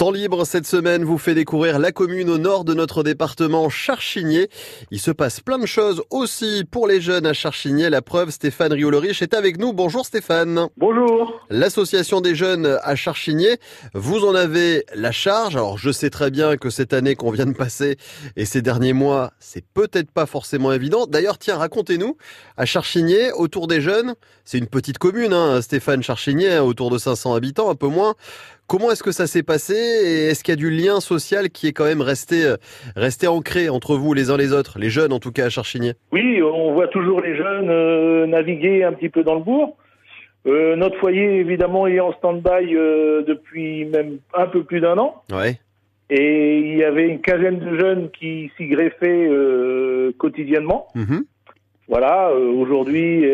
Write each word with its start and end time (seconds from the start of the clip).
Temps 0.00 0.12
libre 0.12 0.46
cette 0.46 0.66
semaine 0.66 1.04
vous 1.04 1.18
fait 1.18 1.34
découvrir 1.34 1.78
la 1.78 1.92
commune 1.92 2.30
au 2.30 2.38
nord 2.38 2.64
de 2.64 2.72
notre 2.72 3.02
département 3.02 3.68
Charchigné. 3.68 4.48
Il 4.90 4.98
se 4.98 5.10
passe 5.10 5.40
plein 5.40 5.58
de 5.58 5.66
choses 5.66 6.02
aussi 6.08 6.64
pour 6.70 6.88
les 6.88 7.02
jeunes 7.02 7.26
à 7.26 7.34
Charchigné. 7.34 7.90
La 7.90 8.00
preuve, 8.00 8.30
Stéphane 8.30 8.72
Riolerich 8.72 9.20
est 9.20 9.34
avec 9.34 9.58
nous. 9.58 9.74
Bonjour 9.74 10.06
Stéphane. 10.06 10.68
Bonjour. 10.78 11.44
L'association 11.50 12.22
des 12.22 12.34
jeunes 12.34 12.78
à 12.82 12.96
Charchigné, 12.96 13.58
vous 13.92 14.24
en 14.24 14.34
avez 14.34 14.86
la 14.94 15.12
charge. 15.12 15.54
Alors 15.56 15.76
je 15.76 15.90
sais 15.90 16.08
très 16.08 16.30
bien 16.30 16.56
que 16.56 16.70
cette 16.70 16.94
année 16.94 17.14
qu'on 17.14 17.30
vient 17.30 17.44
de 17.44 17.52
passer 17.52 17.98
et 18.36 18.46
ces 18.46 18.62
derniers 18.62 18.94
mois, 18.94 19.32
c'est 19.38 19.66
peut-être 19.74 20.12
pas 20.12 20.24
forcément 20.24 20.72
évident. 20.72 21.04
D'ailleurs, 21.06 21.36
tiens, 21.36 21.58
racontez-nous, 21.58 22.16
à 22.56 22.64
Charchigné, 22.64 23.32
autour 23.32 23.66
des 23.66 23.82
jeunes, 23.82 24.14
c'est 24.46 24.56
une 24.56 24.66
petite 24.66 24.96
commune, 24.96 25.34
hein, 25.34 25.60
Stéphane 25.60 26.02
Charchigné, 26.02 26.58
autour 26.58 26.88
de 26.88 26.96
500 26.96 27.34
habitants, 27.34 27.68
un 27.68 27.74
peu 27.74 27.88
moins. 27.88 28.14
Comment 28.70 28.92
est-ce 28.92 29.02
que 29.02 29.10
ça 29.10 29.26
s'est 29.26 29.42
passé 29.42 29.74
et 29.74 30.26
est-ce 30.28 30.44
qu'il 30.44 30.52
y 30.52 30.56
a 30.56 30.56
du 30.56 30.70
lien 30.70 31.00
social 31.00 31.50
qui 31.50 31.66
est 31.66 31.72
quand 31.72 31.86
même 31.86 32.02
resté, 32.02 32.44
euh, 32.44 32.56
resté 32.94 33.26
ancré 33.26 33.68
entre 33.68 33.96
vous 33.96 34.14
les 34.14 34.30
uns 34.30 34.36
les 34.36 34.52
autres, 34.52 34.78
les 34.78 34.90
jeunes 34.90 35.12
en 35.12 35.18
tout 35.18 35.32
cas 35.32 35.46
à 35.46 35.48
Charchigny? 35.48 35.94
Oui, 36.12 36.40
on 36.40 36.72
voit 36.72 36.86
toujours 36.86 37.20
les 37.20 37.34
jeunes 37.34 37.68
euh, 37.68 38.26
naviguer 38.28 38.84
un 38.84 38.92
petit 38.92 39.08
peu 39.08 39.24
dans 39.24 39.34
le 39.34 39.40
bourg. 39.40 39.76
Euh, 40.46 40.76
notre 40.76 40.96
foyer 41.00 41.40
évidemment 41.40 41.88
est 41.88 41.98
en 41.98 42.12
stand-by 42.12 42.72
depuis 43.26 43.86
même 43.86 44.18
un 44.34 44.46
peu 44.46 44.62
plus 44.62 44.78
d'un 44.78 44.98
an. 44.98 45.20
Ouais. 45.32 45.58
Et 46.08 46.60
il 46.60 46.76
y 46.76 46.84
avait 46.84 47.08
une 47.08 47.20
quinzaine 47.20 47.58
de 47.58 47.76
jeunes 47.76 48.08
qui 48.12 48.52
s'y 48.56 48.68
greffaient 48.68 49.28
quotidiennement. 50.16 50.86
Mhm. 50.94 51.24
Voilà, 51.90 52.32
aujourd'hui, 52.32 53.26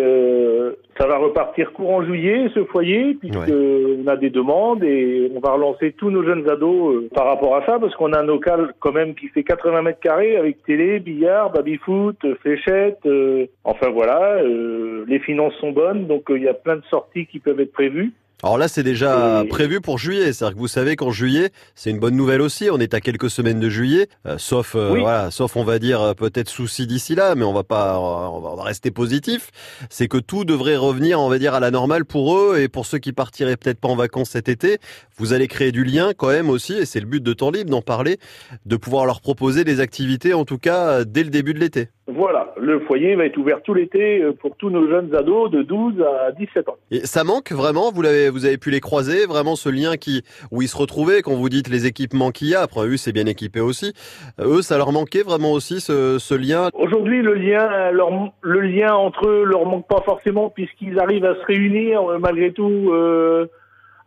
ça 0.99 1.07
va 1.07 1.19
repartir 1.19 1.73
courant 1.73 2.03
juillet, 2.03 2.49
ce 2.55 2.65
foyer, 2.65 3.15
puisqu'on 3.15 4.07
a 4.07 4.17
des 4.17 4.31
demandes 4.31 4.83
et 4.83 5.31
on 5.35 5.41
va 5.41 5.53
relancer 5.53 5.93
tous 5.93 6.11
nos 6.11 6.25
jeunes 6.25 6.49
ados 6.49 6.95
euh, 6.95 7.09
par 7.15 7.27
rapport 7.27 7.55
à 7.57 7.67
ça, 7.67 7.79
parce 7.79 7.95
qu'on 7.97 8.13
a 8.13 8.21
un 8.21 8.27
local 8.27 8.73
quand 8.81 8.93
même 8.93 9.15
qui 9.15 9.29
fait 9.29 9.43
80 9.43 9.83
mètres 9.83 10.01
carrés 10.01 10.37
avec 10.37 10.63
télé, 10.65 10.99
billard, 11.01 11.53
baby-foot, 11.53 12.17
fléchette. 12.41 13.01
Euh, 13.05 13.47
enfin 13.65 13.91
voilà, 13.91 14.39
euh, 14.43 15.05
les 15.07 15.19
finances 15.19 15.55
sont 15.61 15.73
bonnes, 15.73 16.07
donc 16.07 16.25
il 16.31 16.43
y 16.43 16.49
a 16.49 16.55
plein 16.55 16.77
de 16.77 16.85
sorties 16.89 17.27
qui 17.27 17.41
peuvent 17.41 17.61
être 17.61 17.73
prévues. 17.73 18.13
Alors 18.43 18.59
là, 18.59 18.69
c'est 18.69 18.83
déjà 18.83 19.45
prévu 19.49 19.81
pour 19.81 19.99
juillet. 19.99 20.33
C'est-à-dire 20.33 20.55
que 20.55 20.61
vous 20.61 20.69
savez 20.69 20.95
qu'en 20.95 21.11
juillet, 21.11 21.51
c'est 21.75 21.91
une 21.91 21.99
bonne 21.99 22.17
nouvelle 22.17 22.43
aussi. 22.43 22.69
On 22.71 22.79
est 22.79 22.93
à 22.93 23.01
quelques 23.01 23.31
semaines 23.31 23.61
de 23.61 23.71
juillet, 23.71 24.09
euh, 24.27 24.37
sauf 24.37 24.75
euh, 24.75 24.91
voilà, 24.91 25.31
sauf 25.31 25.57
on 25.57 25.65
va 25.65 25.79
dire 25.79 26.03
euh, 26.03 26.13
peut-être 26.13 26.51
souci 26.51 26.87
d'ici 26.87 27.15
là, 27.15 27.35
mais 27.35 27.45
on 27.45 27.55
va 27.55 27.65
pas, 27.65 27.99
on 27.99 28.41
va, 28.41 28.63
rester 28.63 28.91
positif. 28.91 29.51
C'est 29.89 30.07
que 30.07 30.19
tout 30.19 30.45
devrait 30.45 30.77
revenir, 30.77 31.19
on 31.19 31.31
va 31.31 31.39
dire, 31.39 31.55
à 31.55 31.61
la 31.61 31.71
normale 31.71 32.05
pour 32.05 32.37
eux 32.37 32.59
et 32.59 32.69
pour 32.69 32.85
ceux 32.85 32.99
qui 32.99 33.13
partiraient 33.13 33.57
peut-être 33.57 33.81
pas 33.81 33.89
en 33.89 33.97
vacances 33.97 34.31
cet 34.31 34.51
été. 34.51 34.79
Vous 35.17 35.33
allez 35.33 35.49
créer 35.49 35.73
du 35.73 35.85
lien 35.85 36.13
quand 36.15 36.29
même 36.29 36.51
aussi, 36.51 36.75
et 36.75 36.85
c'est 36.85 37.01
le 37.01 37.07
but 37.07 37.23
de 37.23 37.33
temps 37.33 37.51
libre 37.51 37.71
d'en 37.71 37.83
parler, 37.83 38.19
de 38.67 38.77
pouvoir 38.77 39.07
leur 39.07 39.23
proposer 39.23 39.65
des 39.65 39.81
activités, 39.81 40.35
en 40.35 40.45
tout 40.45 40.59
cas 40.59 41.05
dès 41.05 41.25
le 41.25 41.31
début 41.31 41.55
de 41.55 41.61
l'été. 41.61 41.89
Voilà, 42.09 42.55
le 42.57 42.79
foyer 42.81 43.17
va 43.17 43.27
être 43.27 43.37
ouvert 43.37 43.63
tout 43.63 43.75
l'été 43.75 44.23
euh, 44.23 44.33
pour 44.33 44.57
tous 44.57 44.71
nos 44.71 44.89
jeunes 44.89 45.13
ados 45.13 45.51
de 45.51 45.63
12 45.63 45.95
à 46.03 46.31
17 46.31 46.69
ans. 46.69 46.77
Et 46.93 47.01
ça 47.01 47.25
manque 47.25 47.51
vraiment 47.51 47.91
Vous 47.91 48.01
l'avez, 48.01 48.31
vous 48.31 48.47
avez 48.47 48.59
pu 48.59 48.71
les 48.71 48.79
croiser 48.79 49.27
vraiment 49.27 49.57
ce 49.57 49.69
lien 49.69 49.97
qui 49.97 50.23
où 50.53 50.63
ils 50.63 50.69
se 50.69 50.77
retrouvaient 50.77 51.23
quand 51.23 51.35
vous 51.35 51.49
dites 51.49 51.69
les 51.69 51.87
équipements 51.87 52.31
qu'il 52.31 52.49
y 52.49 52.55
a. 52.55 52.61
Après 52.61 52.87
eux, 52.87 52.97
c'est 52.97 53.11
bien 53.11 53.27
équipé 53.27 53.59
aussi. 53.59 53.93
Eux, 54.39 54.63
ça 54.63 54.79
leur 54.79 54.93
manquait 54.93 55.25
vraiment 55.25 55.51
aussi 55.51 55.81
ce, 55.81 56.21
ce 56.21 56.35
lien? 56.35 56.69
Aujourd'hui, 56.75 57.23
le 57.23 57.35
lien, 57.35 57.91
leur, 57.91 58.11
le 58.41 58.61
lien 58.61 58.95
entre 58.95 59.29
eux 59.29 59.43
leur 59.45 59.67
manque 59.67 59.89
pas 59.89 60.03
forcément 60.05 60.49
puisqu'ils 60.49 61.01
arrivent 61.01 61.25
à 61.25 61.35
se 61.35 61.45
réunir 61.45 62.09
euh, 62.09 62.19
malgré 62.19 62.53
tout. 62.53 62.93
Euh, 62.93 63.47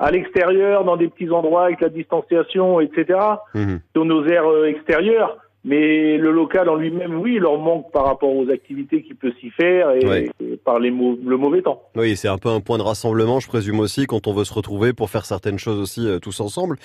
à 0.02 0.12
l'extérieur, 0.12 0.86
dans 0.86 0.96
des 0.96 1.10
petits 1.10 1.30
endroits 1.30 1.66
avec 1.66 1.82
la 1.82 1.90
distanciation, 1.90 2.80
etc., 2.80 3.20
mmh. 3.54 3.76
dans 3.94 4.06
nos 4.06 4.26
aires 4.28 4.66
extérieures. 4.66 5.38
Mais 5.66 6.18
le 6.18 6.32
local 6.32 6.70
en 6.70 6.76
lui-même, 6.76 7.20
oui, 7.20 7.34
il 7.36 7.42
leur 7.42 7.60
manque 7.60 7.92
par 7.92 8.06
rapport 8.06 8.34
aux 8.34 8.50
activités 8.50 9.04
qu'il 9.04 9.18
peut 9.18 9.34
s'y 9.42 9.50
faire 9.50 9.92
et, 9.92 10.32
par 10.64 10.80
les 10.80 10.90
le 10.90 11.38
mauvais 11.38 11.62
temps. 11.62 11.84
Oui, 11.96 12.16
c'est 12.16 12.30
un 12.30 12.38
peu 12.38 12.48
un 12.48 12.62
point 12.62 12.78
de 12.78 12.84
rassemblement, 12.84 13.42
je 13.42 13.48
présume 13.48 13.82
aussi, 13.82 14.06
quand 14.06 14.28
on 14.28 14.34
veut 14.34 14.46
se 14.46 14.54
retrouver 14.54 14.94
pour 14.94 15.10
faire 15.10 15.26
certaines 15.26 15.60
choses 15.60 15.80
aussi 15.80 16.08
euh, 16.08 16.20
tous 16.20 16.40
ensemble. 16.40 16.78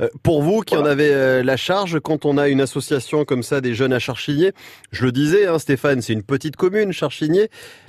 Euh, 0.00 0.08
pour 0.22 0.42
vous 0.42 0.60
qui 0.60 0.76
en 0.76 0.86
avez 0.86 1.12
euh, 1.12 1.42
la 1.42 1.58
charge, 1.58 2.00
quand 2.00 2.24
on 2.24 2.38
a 2.38 2.48
une 2.48 2.62
association 2.62 3.26
comme 3.26 3.42
ça 3.42 3.60
des 3.60 3.74
jeunes 3.74 3.92
à 3.92 3.98
Charchigné, 3.98 4.52
je 4.92 5.04
le 5.04 5.12
disais, 5.12 5.46
hein, 5.46 5.58
Stéphane, 5.58 6.00
c'est 6.00 6.14
une 6.14 6.22
petite 6.22 6.56
commune, 6.56 6.92
Charchigné, 6.92 7.48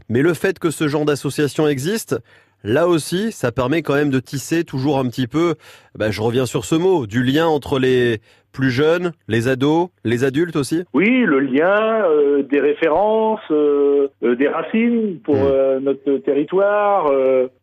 mais 0.10 0.22
le 0.22 0.34
fait 0.34 0.60
que 0.60 0.72
ce 0.72 0.90
genre 0.90 1.06
d'association 1.06 1.70
existe, 1.70 2.18
Là 2.66 2.88
aussi, 2.88 3.34
ça 3.34 3.52
permet 3.52 3.82
quand 3.82 3.96
même 3.96 4.10
de 4.10 4.22
tisser 4.22 4.64
toujours 4.64 4.98
un 4.98 5.10
petit 5.10 5.28
peu, 5.28 5.56
ben, 5.96 6.12
je 6.12 6.22
reviens 6.22 6.46
sur 6.46 6.64
ce 6.64 6.76
mot, 6.76 7.06
du 7.06 7.22
lien 7.22 7.46
entre 7.46 7.78
les 7.78 8.22
plus 8.54 8.70
jeunes, 8.70 9.12
les 9.28 9.48
ados, 9.48 9.90
les 10.06 10.24
adultes 10.24 10.56
aussi 10.56 10.84
Oui, 10.94 11.24
le 11.26 11.40
lien, 11.40 12.06
euh, 12.06 12.44
des 12.44 12.62
références, 12.62 13.42
euh, 13.52 14.08
euh, 14.24 14.36
des 14.36 14.48
racines 14.48 15.20
pour 15.24 15.36
hmm. 15.36 15.80
notre 15.82 16.18
territoire, 16.20 17.12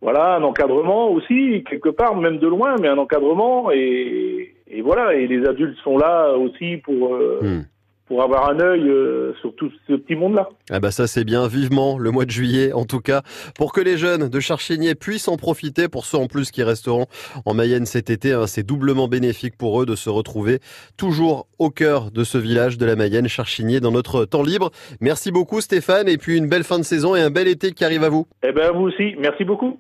voilà, 0.03 0.37
un 0.37 0.43
encadrement 0.43 1.11
aussi, 1.11 1.65
quelque 1.69 1.89
part, 1.89 2.17
même 2.17 2.39
de 2.39 2.49
loin, 2.49 2.75
mais 2.81 2.89
un 2.89 2.99
encadrement, 2.99 3.71
et, 3.73 4.55
et 4.69 4.83
voilà, 4.83 5.15
et 5.15 5.27
les 5.27 5.47
adultes 5.47 5.79
sont 5.83 5.97
là 5.97 6.35
aussi 6.37 6.77
pour... 6.79 7.17
Hmm 7.41 7.63
pour 8.11 8.25
avoir 8.25 8.51
un 8.51 8.59
œil 8.59 8.89
euh, 8.89 9.33
sur 9.41 9.55
tout 9.55 9.71
ce 9.87 9.93
petit 9.93 10.17
monde-là. 10.17 10.49
Ah 10.69 10.81
bah 10.81 10.91
ça 10.91 11.07
c'est 11.07 11.23
bien, 11.23 11.47
vivement 11.47 11.97
le 11.97 12.11
mois 12.11 12.25
de 12.25 12.31
juillet 12.33 12.73
en 12.73 12.85
tout 12.85 12.99
cas, 12.99 13.23
pour 13.57 13.73
que 13.73 13.81
les 13.81 13.97
jeunes 13.97 14.29
de 14.29 14.41
Charchigny 14.41 14.97
puissent 14.97 15.29
en 15.29 15.37
profiter, 15.37 15.87
pour 15.87 16.05
ceux 16.05 16.19
en 16.19 16.27
plus 16.27 16.51
qui 16.51 16.65
resteront 16.65 17.07
en 17.47 17.55
Mayenne 17.55 17.87
cet 17.87 18.11
été, 18.11 18.33
hein, 18.33 18.49
c'est 18.49 18.67
doublement 18.67 19.07
bénéfique 19.07 19.57
pour 19.57 19.81
eux 19.81 19.87
de 19.87 19.95
se 19.95 20.11
retrouver 20.11 20.59
toujours 20.97 21.47
au 21.61 21.71
cœur 21.71 22.11
de 22.11 22.25
ce 22.25 22.37
village 22.37 22.79
de 22.79 22.85
la 22.85 22.97
Mayenne, 22.97 23.29
Charchigny, 23.29 23.79
dans 23.79 23.93
notre 23.93 24.25
temps 24.25 24.43
libre. 24.43 24.73
Merci 25.01 25.31
beaucoup 25.31 25.61
Stéphane, 25.61 26.09
et 26.09 26.19
puis 26.19 26.37
une 26.37 26.49
belle 26.49 26.65
fin 26.65 26.79
de 26.79 26.85
saison 26.85 27.15
et 27.15 27.21
un 27.21 27.31
bel 27.31 27.47
été 27.47 27.71
qui 27.71 27.85
arrive 27.85 28.03
à 28.03 28.09
vous. 28.09 28.27
Eh 28.43 28.51
ben 28.51 28.73
vous 28.73 28.87
aussi, 28.87 29.15
merci 29.21 29.45
beaucoup. 29.45 29.79